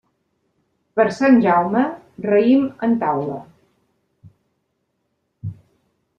Per 0.99 1.03
Sant 1.17 1.37
Jaume, 1.43 1.83
raïm 2.29 2.65
en 2.89 2.97
taula. 3.05 3.37